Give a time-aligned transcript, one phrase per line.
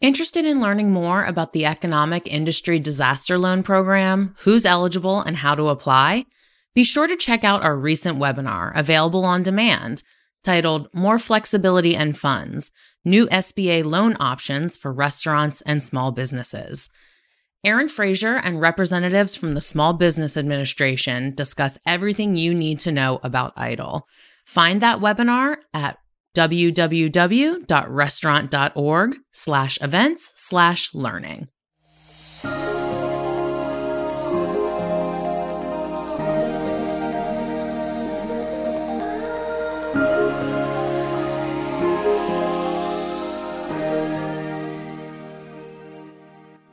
[0.00, 5.56] Interested in learning more about the Economic Injury Disaster Loan Program, who's eligible, and how
[5.56, 6.26] to apply?
[6.72, 10.04] Be sure to check out our recent webinar, available on demand,
[10.44, 12.70] titled More Flexibility and Funds
[13.04, 16.90] New SBA Loan Options for Restaurants and Small Businesses.
[17.64, 23.18] Aaron Frazier and representatives from the Small Business Administration discuss everything you need to know
[23.24, 24.02] about EIDL.
[24.44, 25.98] Find that webinar at
[26.38, 31.48] www.restaurant.org slash events slash learning.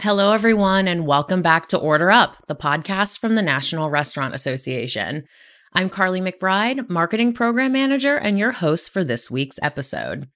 [0.00, 5.24] Hello, everyone, and welcome back to Order Up, the podcast from the National Restaurant Association.
[5.72, 10.28] I'm Carly McBride, Marketing Program Manager, and your host for this week's episode.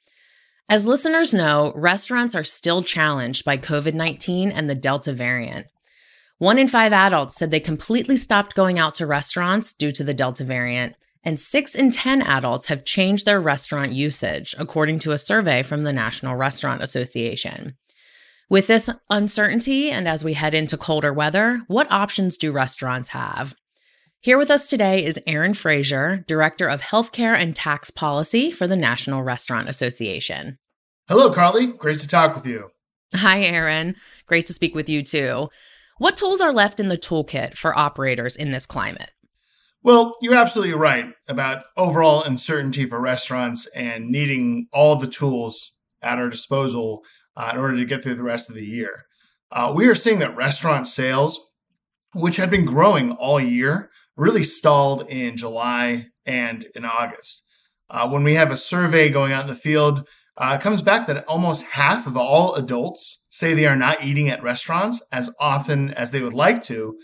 [0.68, 5.66] As listeners know, restaurants are still challenged by COVID 19 and the Delta variant.
[6.38, 10.14] One in five adults said they completely stopped going out to restaurants due to the
[10.14, 10.94] Delta variant,
[11.24, 15.82] and six in 10 adults have changed their restaurant usage, according to a survey from
[15.82, 17.76] the National Restaurant Association.
[18.48, 23.56] With this uncertainty, and as we head into colder weather, what options do restaurants have?
[24.24, 28.74] Here with us today is Aaron Frazier, Director of Healthcare and Tax Policy for the
[28.74, 30.56] National Restaurant Association.
[31.08, 31.66] Hello, Carly.
[31.66, 32.70] Great to talk with you.
[33.14, 33.96] Hi, Aaron.
[34.24, 35.50] Great to speak with you too.
[35.98, 39.10] What tools are left in the toolkit for operators in this climate?
[39.82, 46.16] Well, you're absolutely right about overall uncertainty for restaurants and needing all the tools at
[46.16, 47.02] our disposal
[47.36, 49.04] uh, in order to get through the rest of the year.
[49.52, 51.38] Uh, we are seeing that restaurant sales,
[52.14, 57.44] which had been growing all year, really stalled in July and in August.
[57.90, 60.06] Uh, when we have a survey going out in the field,
[60.36, 64.28] uh, it comes back that almost half of all adults say they are not eating
[64.28, 66.96] at restaurants as often as they would like to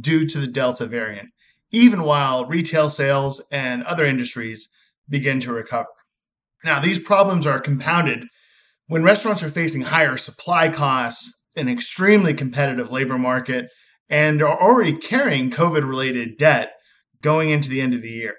[0.00, 1.28] due to the Delta variant,
[1.70, 4.68] even while retail sales and other industries
[5.08, 5.88] begin to recover.
[6.64, 8.24] Now, these problems are compounded
[8.86, 13.70] when restaurants are facing higher supply costs, an extremely competitive labor market,
[14.08, 16.72] and are already carrying COVID related debt
[17.22, 18.36] going into the end of the year.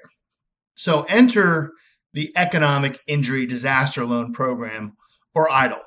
[0.75, 1.71] So enter
[2.13, 4.93] the Economic Injury Disaster Loan Program,
[5.35, 5.81] or EIDL.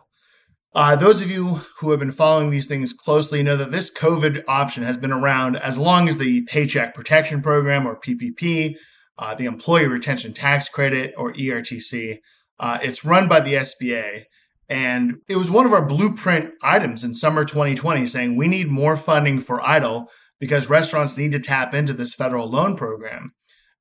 [0.75, 4.43] Uh, those of you who have been following these things closely know that this COVID
[4.49, 8.77] option has been around as long as the Paycheck Protection Program, or PPP,
[9.19, 12.19] uh, the Employee Retention Tax Credit, or ERTC.
[12.59, 14.25] Uh, it's run by the SBA
[14.69, 18.97] and it was one of our blueprint items in summer 2020 saying we need more
[18.97, 20.07] funding for EIDL
[20.41, 23.29] because restaurants need to tap into this federal loan program.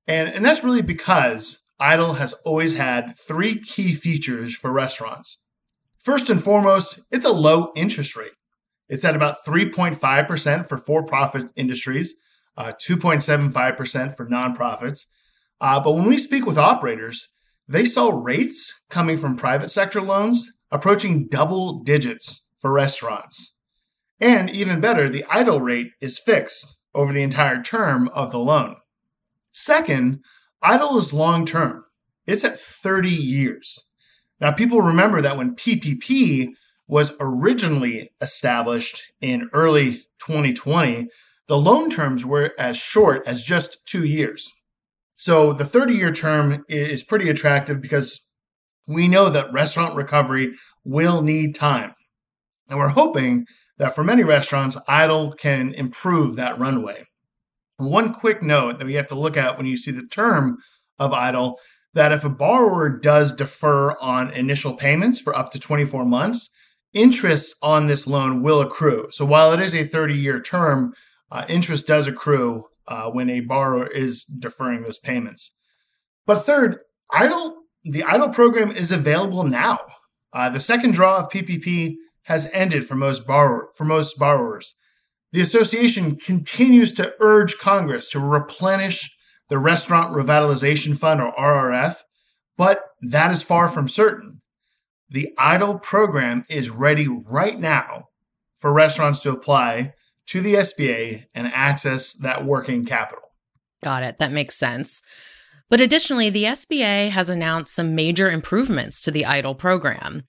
[0.08, 5.41] And, and that's really because EIDL has always had three key features for restaurants.
[6.00, 8.34] First and foremost, it's a low interest rate.
[8.90, 12.14] It's at about 3.5% for for profit industries,
[12.58, 15.06] uh, 2.75% for nonprofits.
[15.62, 17.30] Uh, but when we speak with operators,
[17.68, 23.56] they saw rates coming from private sector loans approaching double digits for restaurants.
[24.20, 28.76] And even better, the EIDL rate is fixed over the entire term of the loan.
[29.52, 30.24] Second,
[30.64, 31.86] EIDL is long term.
[32.26, 33.86] It's at 30 years.
[34.40, 36.50] Now, people remember that when PPP
[36.88, 41.08] was originally established in early 2020,
[41.48, 44.52] the loan terms were as short as just two years.
[45.16, 48.26] So the 30 year term is pretty attractive because
[48.91, 51.94] we know that restaurant recovery will need time.
[52.68, 53.46] And we're hoping
[53.78, 57.06] that for many restaurants, EIDL can improve that runway.
[57.78, 60.57] One quick note that we have to look at when you see the term
[61.00, 61.56] of EIDL
[61.94, 66.50] that if a borrower does defer on initial payments for up to 24 months,
[66.94, 69.08] interest on this loan will accrue.
[69.12, 70.94] So while it is a 30 year term,
[71.31, 75.52] uh, interest does accrue uh, when a borrower is deferring those payments.
[76.25, 76.79] But third,
[77.13, 79.80] EIDL the EIDL program is available now.
[80.34, 84.76] Uh, the second draw of PPP has ended for most borrower for most borrowers.
[85.32, 89.16] The association continues to urge Congress to replenish
[89.50, 91.97] the Restaurant Revitalization Fund or RRF,
[92.58, 94.41] but that is far from certain.
[95.09, 98.05] The EIDL program is ready right now
[98.58, 99.94] for restaurants to apply
[100.28, 103.23] to the SBA and access that working capital.
[103.84, 104.20] Got it.
[104.20, 105.02] That makes sense.
[105.72, 110.23] But additionally, the SBA has announced some major improvements to the EIDL program.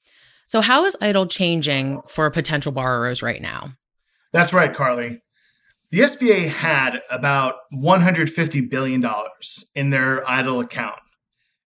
[0.47, 3.73] So, how is EIDL changing for potential borrowers right now?
[4.33, 5.21] That's right, Carly.
[5.91, 9.05] The SBA had about $150 billion
[9.75, 11.01] in their EIDL account.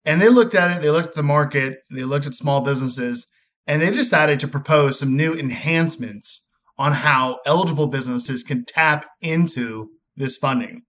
[0.06, 3.26] And they looked at it, they looked at the market, they looked at small businesses,
[3.66, 6.46] and they decided to propose some new enhancements
[6.78, 10.84] on how eligible businesses can tap into this funding.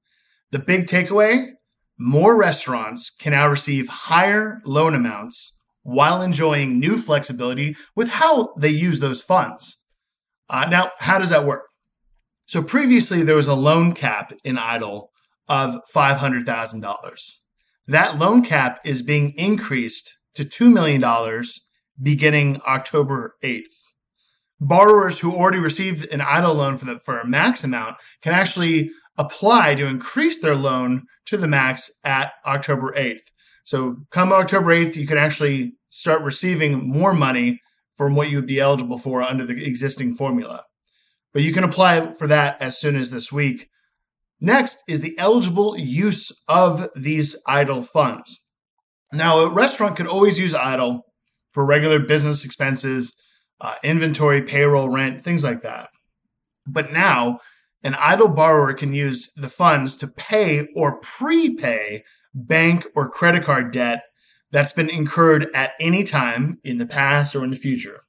[0.51, 1.53] The big takeaway
[1.99, 8.71] more restaurants can now receive higher loan amounts while enjoying new flexibility with how they
[8.71, 9.79] use those funds.
[10.49, 11.65] Uh, now, how does that work?
[12.47, 15.09] So previously, there was a loan cap in EIDL
[15.49, 17.33] of $500,000.
[17.87, 21.45] That loan cap is being increased to $2 million
[22.03, 23.63] beginning October 8th.
[24.61, 28.91] Borrowers who already received an EIDL loan for, the, for a max amount can actually
[29.17, 33.23] apply to increase their loan to the max at October 8th.
[33.65, 37.61] So come October 8th, you can actually start receiving more money
[37.97, 40.65] from what you would be eligible for under the existing formula.
[41.33, 43.69] But you can apply for that as soon as this week.
[44.41, 48.45] Next is the eligible use of these EIDL funds.
[49.13, 51.01] Now, a restaurant could always use EIDL
[51.53, 53.15] for regular business expenses,
[53.61, 55.89] uh, inventory, payroll, rent, things like that.
[56.67, 57.39] But now,
[57.85, 62.03] an EIDL borrower can use the funds to pay or prepay
[62.35, 64.03] bank or credit card debt
[64.51, 68.01] that's been incurred at any time in the past or in the future,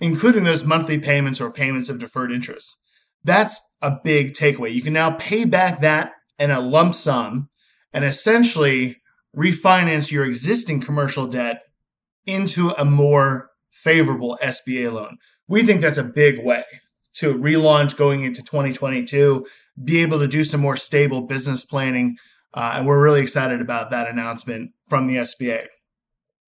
[0.00, 2.78] including those monthly payments or payments of deferred interest.
[3.22, 4.72] That's a big takeaway.
[4.72, 7.50] You can now pay back that in a lump sum
[7.92, 9.02] and essentially
[9.36, 11.62] refinance your existing commercial debt
[12.24, 15.18] into a more favorable SBA loan.
[15.48, 16.64] We think that's a big way
[17.14, 19.46] to relaunch going into 2022,
[19.82, 22.16] be able to do some more stable business planning.
[22.54, 25.66] Uh, and we're really excited about that announcement from the SBA.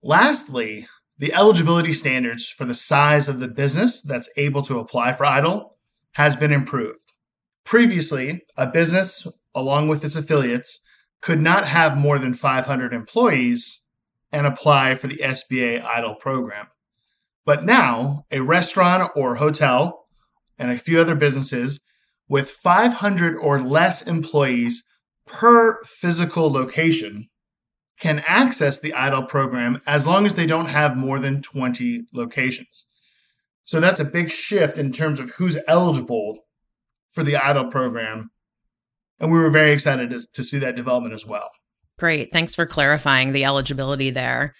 [0.02, 0.86] Lastly,
[1.18, 5.70] the eligibility standards for the size of the business that's able to apply for EIDL
[6.12, 7.12] has been improved.
[7.64, 10.80] Previously, a business, along with its affiliates,
[11.20, 13.80] could not have more than 500 employees
[14.30, 16.66] and apply for the SBA EIDL program.
[17.44, 20.03] But now, a restaurant or hotel
[20.58, 21.80] and a few other businesses
[22.28, 24.84] with 500 or less employees
[25.26, 27.28] per physical location
[27.98, 32.86] can access the EIDL program as long as they don't have more than 20 locations.
[33.64, 36.40] So that's a big shift in terms of who's eligible
[37.12, 38.30] for the EIDL program.
[39.20, 41.50] And we were very excited to, to see that development as well.
[41.98, 42.32] Great.
[42.32, 44.54] Thanks for clarifying the eligibility there.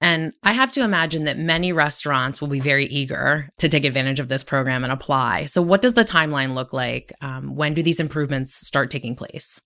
[0.00, 4.18] And I have to imagine that many restaurants will be very eager to take advantage
[4.18, 5.46] of this program and apply.
[5.46, 7.12] So, what does the timeline look like?
[7.20, 9.60] Um, when do these improvements start taking place?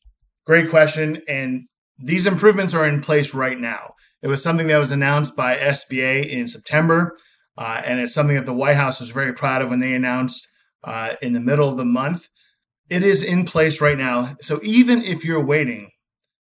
[0.44, 1.22] Great question.
[1.28, 1.66] And
[1.98, 3.94] these improvements are in place right now.
[4.22, 7.16] It was something that was announced by SBA in September,
[7.56, 10.48] uh, and it's something that the White House was very proud of when they announced
[10.82, 12.28] uh, in the middle of the month.
[12.90, 14.34] It is in place right now.
[14.40, 15.90] So, even if you're waiting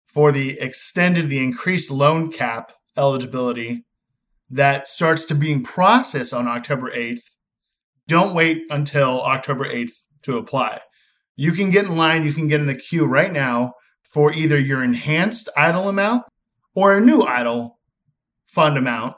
[0.06, 3.84] for the extended, the increased loan cap eligibility
[4.50, 7.22] that starts to being processed on October 8th,
[8.06, 9.92] don't wait until October 8th
[10.22, 10.80] to apply.
[11.36, 14.58] You can get in line, you can get in the queue right now for either
[14.58, 16.24] your enhanced EIDL amount
[16.74, 17.70] or a new EIDL
[18.44, 19.14] fund amount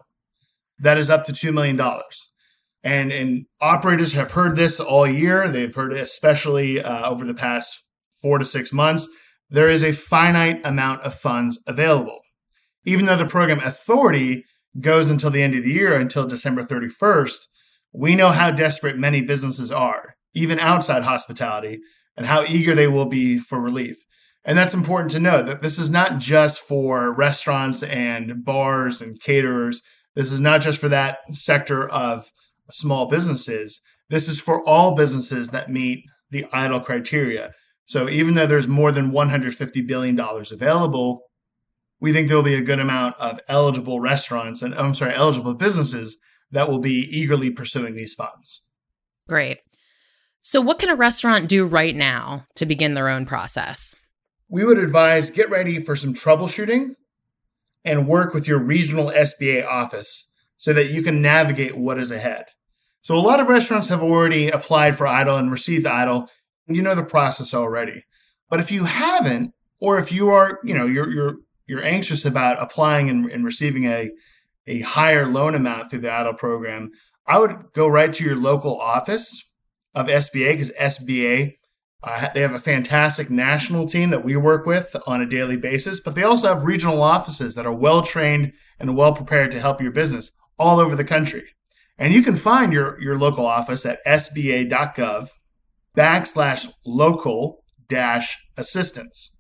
[0.79, 1.81] that is up to $2 million.
[2.85, 5.49] And, and operators have heard this all year.
[5.49, 7.83] They've heard it especially uh, over the past
[8.21, 9.09] four to six months.
[9.49, 12.22] There is a finite amount of funds available
[12.85, 14.45] even though the program authority
[14.81, 17.37] goes until the end of the year, until December 31st,
[17.93, 21.81] we know how desperate many businesses are, even outside hospitality,
[22.17, 23.97] and how eager they will be for relief.
[24.45, 29.21] And that's important to know that this is not just for restaurants and bars and
[29.21, 29.83] caterers.
[30.17, 32.33] This is not just for that sector of
[32.71, 33.81] small businesses.
[34.11, 37.53] This is for all businesses that meet the EIDL criteria.
[37.85, 41.23] So even though there's more than $150 billion available,
[42.03, 45.55] we think there will be a good amount of eligible restaurants and I'm sorry, eligible
[45.55, 46.17] businesses
[46.51, 48.67] that will be eagerly pursuing these funds.
[49.29, 49.61] Great.
[50.43, 53.95] So, what can a restaurant do right now to begin their own process?
[54.49, 56.97] We would advise get ready for some troubleshooting
[57.85, 62.47] and work with your regional SBA office so that you can navigate what is ahead.
[63.03, 66.27] So, a lot of restaurants have already applied for EIDL and received EIDL.
[66.67, 68.05] You know the process already.
[68.51, 71.37] But if you haven't, or if you are, you know, you're, you're
[71.73, 74.11] you're anxious about applying and, and receiving a
[74.67, 76.91] a higher loan amount through the EIDL program,
[77.27, 79.43] I would go right to your local office
[79.95, 81.55] of SBA because SBA
[82.05, 85.99] uh, they have a fantastic national team that we work with on a daily basis,
[85.99, 89.81] but they also have regional offices that are well trained and well prepared to help
[89.81, 91.55] your business all over the country.
[91.97, 95.31] And you can find your, your local office at sba.gov
[95.97, 99.32] backslash local dash assistance.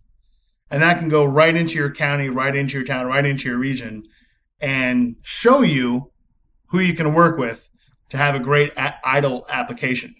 [0.72, 3.58] And that can go right into your county, right into your town, right into your
[3.58, 4.04] region
[4.62, 6.12] and show you
[6.68, 7.68] who you can work with
[8.08, 10.14] to have a great EIDL application.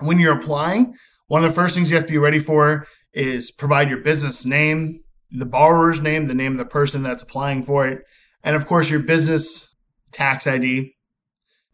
[0.00, 0.94] When you're applying,
[1.28, 4.44] one of the first things you have to be ready for is provide your business
[4.44, 8.02] name, the borrower's name, the name of the person that's applying for it,
[8.42, 9.74] and of course your business
[10.10, 10.94] tax ID.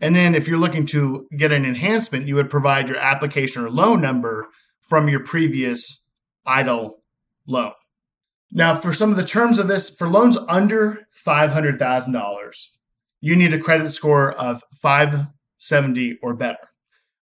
[0.00, 3.70] And then if you're looking to get an enhancement, you would provide your application or
[3.70, 4.48] loan number
[4.82, 6.04] from your previous
[6.46, 6.92] EIDL
[7.46, 7.72] loan.
[8.52, 12.66] Now, for some of the terms of this, for loans under $500,000,
[13.20, 16.70] you need a credit score of 570 or better.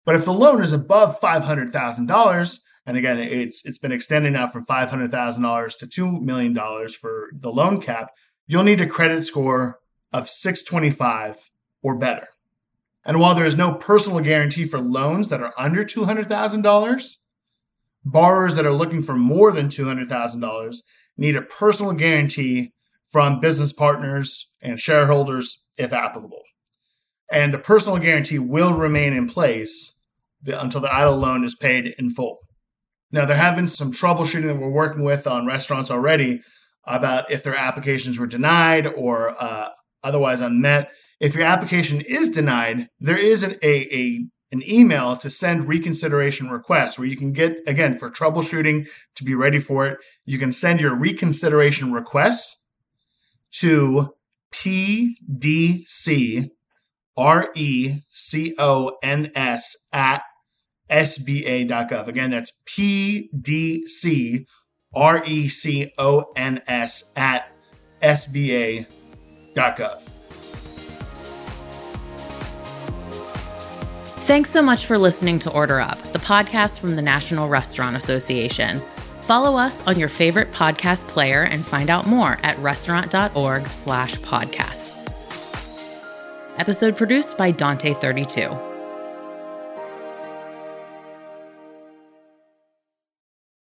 [0.05, 4.63] But if the loan is above $500,000, and again, it's it's been extended now from
[4.63, 8.11] five hundred thousand dollars to two million dollars for the loan cap.
[8.47, 9.79] You'll need a credit score
[10.13, 11.51] of six twenty five
[11.83, 12.29] or better.
[13.03, 16.61] And while there is no personal guarantee for loans that are under two hundred thousand
[16.61, 17.19] dollars,
[18.05, 20.83] borrowers that are looking for more than two hundred thousand dollars
[21.17, 22.73] need a personal guarantee
[23.07, 26.43] from business partners and shareholders, if applicable.
[27.31, 29.95] And the personal guarantee will remain in place
[30.45, 32.39] until the EIDL loan is paid in full.
[33.11, 36.41] Now, there have been some troubleshooting that we're working with on restaurants already
[36.85, 39.69] about if their applications were denied or uh,
[40.03, 40.91] otherwise unmet.
[41.19, 46.49] If your application is denied, there is an, a, a an email to send reconsideration
[46.49, 49.99] requests where you can get again for troubleshooting to be ready for it.
[50.25, 52.57] You can send your reconsideration requests
[53.53, 54.13] to
[54.51, 56.49] pdc
[57.17, 60.23] r e c o n s at
[60.89, 62.07] sba.gov.
[62.07, 64.45] Again, that's P D C
[64.93, 67.51] R E C O N S at
[68.01, 68.87] sba.gov.
[74.27, 78.81] Thanks so much for listening to Order Up, the podcast from the National Restaurant Association.
[79.21, 84.97] Follow us on your favorite podcast player and find out more at restaurant.org slash podcasts.
[86.57, 88.76] Episode produced by Dante32.